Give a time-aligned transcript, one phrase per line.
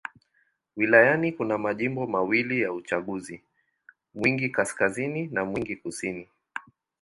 [0.75, 3.43] Wilayani kuna majimbo mawili ya uchaguzi:
[4.13, 6.27] Mwingi Kaskazini na Mwingi Kusini.